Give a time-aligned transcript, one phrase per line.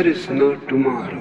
[0.00, 1.19] there is no tomorrow.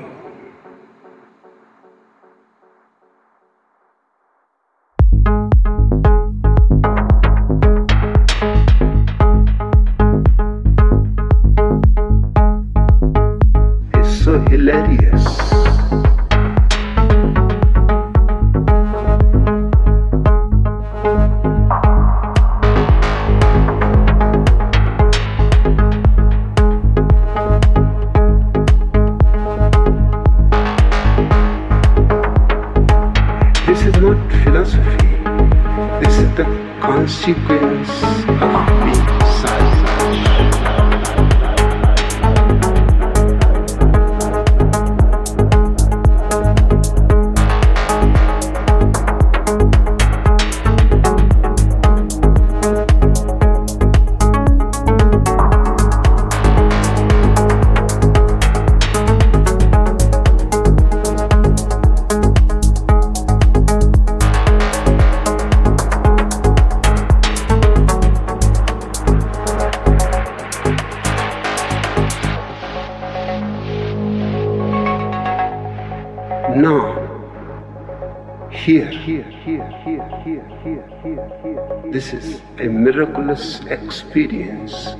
[83.29, 84.95] Miraculous experience.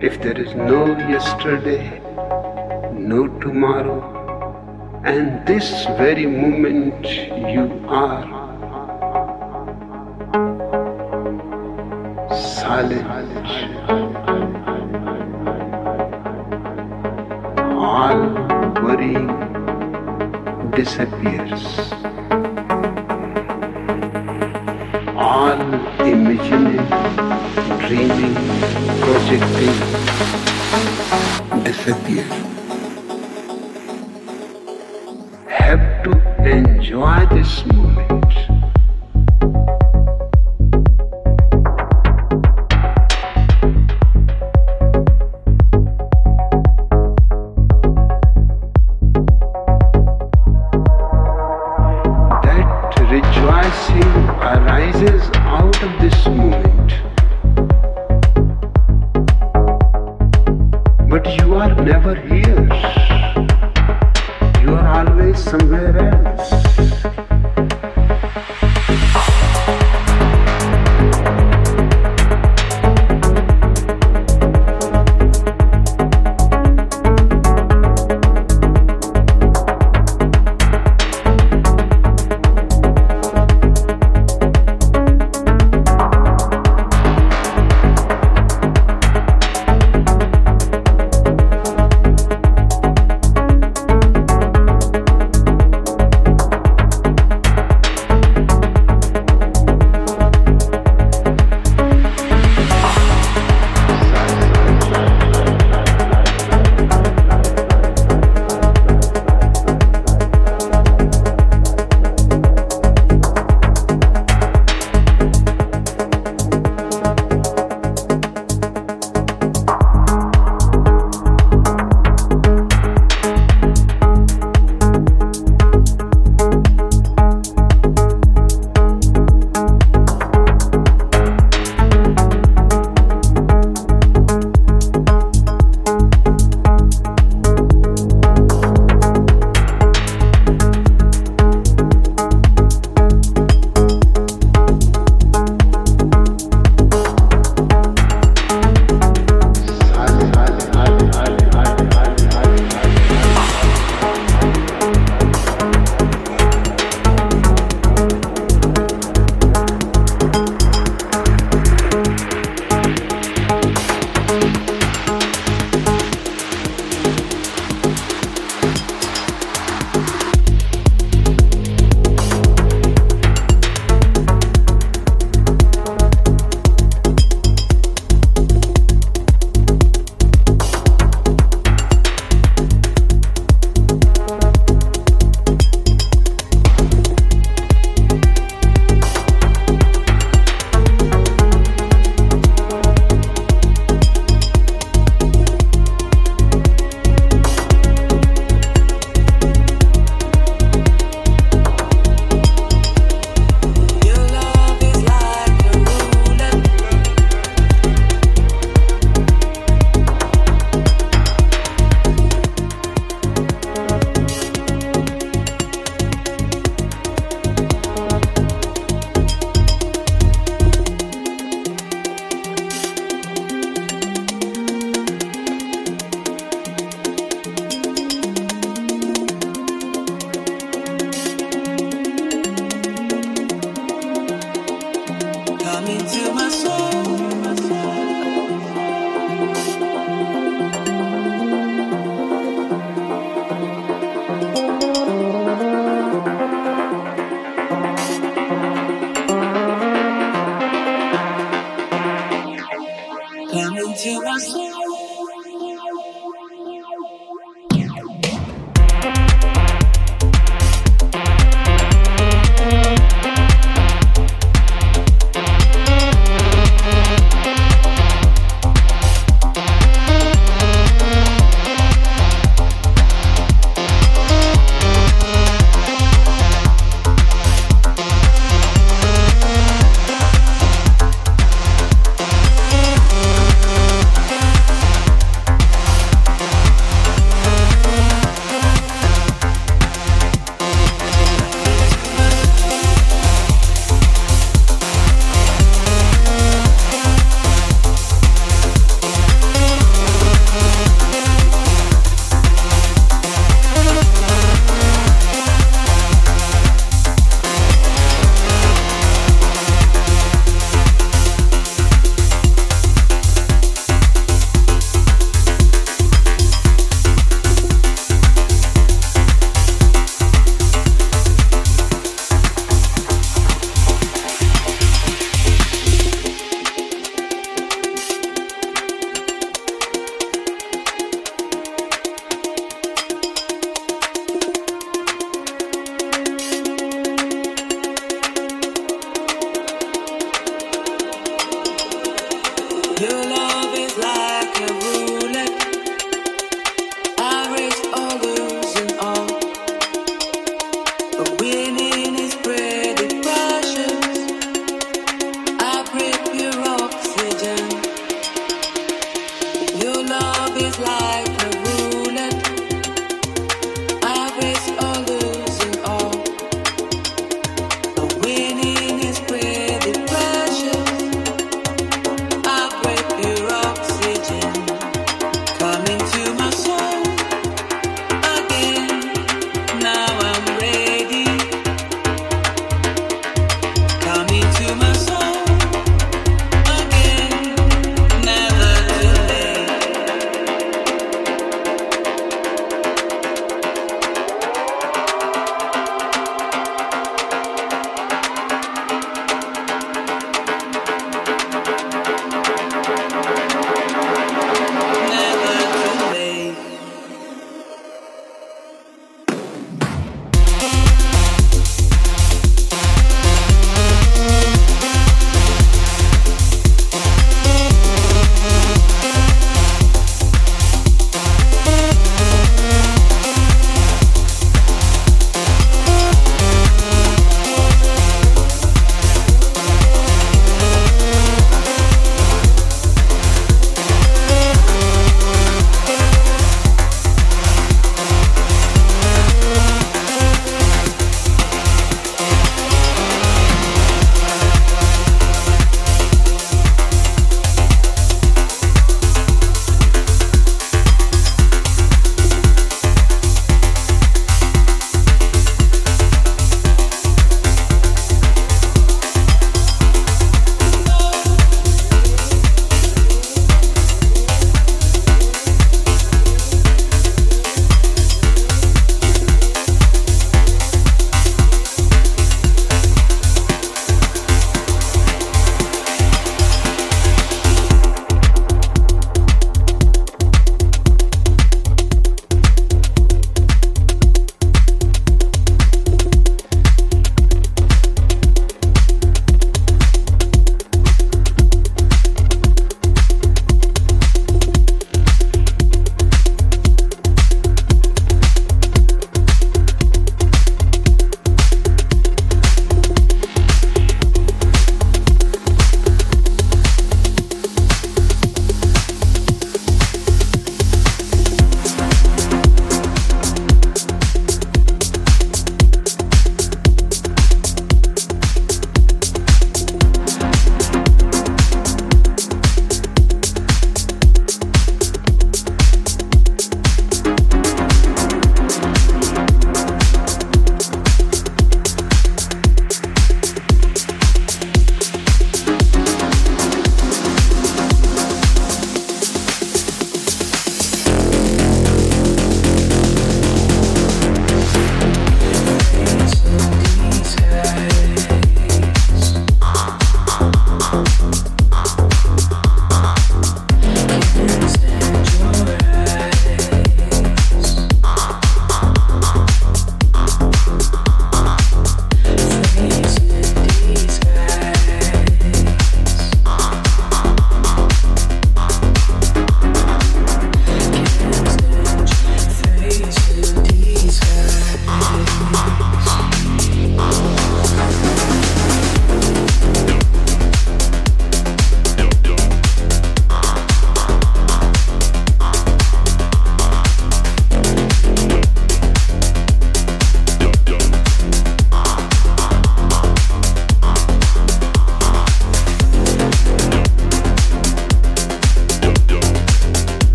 [0.00, 2.00] If there is no yesterday,
[2.94, 4.00] no tomorrow,
[5.04, 8.24] and this very moment you are
[12.30, 13.46] silent,
[17.76, 18.20] all
[18.82, 19.28] worrying
[20.70, 21.64] disappears.
[25.16, 25.69] All
[26.30, 26.76] imagining,
[27.80, 28.34] dreaming,
[29.02, 29.76] projecting
[31.64, 32.24] disappear.
[35.48, 36.10] Have to
[36.44, 37.79] enjoy this moment.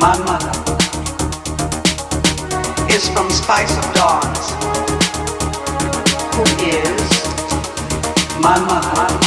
[0.00, 0.50] my mother,
[2.90, 4.50] is from Spice of Dawns,
[6.34, 7.10] who is
[8.40, 9.19] my mother.